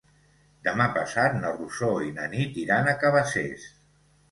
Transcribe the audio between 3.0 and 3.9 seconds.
Cabacés.